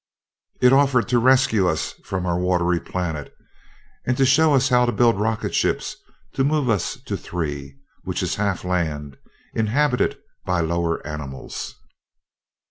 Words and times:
It 0.63 0.73
offered 0.73 1.07
to 1.09 1.19
'rescue' 1.19 1.67
us 1.67 1.93
from 2.03 2.25
our 2.25 2.39
watery 2.39 2.79
planet, 2.79 3.31
and 4.03 4.17
to 4.17 4.25
show 4.25 4.55
us 4.55 4.69
how 4.69 4.87
to 4.87 4.91
build 4.91 5.19
rocket 5.19 5.53
ships 5.53 5.95
to 6.33 6.43
move 6.43 6.71
us 6.71 6.95
to 7.03 7.15
Three, 7.15 7.77
which 8.03 8.23
is 8.23 8.33
half 8.37 8.65
land, 8.65 9.15
inhabited 9.53 10.17
by 10.43 10.61
lower 10.61 11.05
animals." 11.05 11.75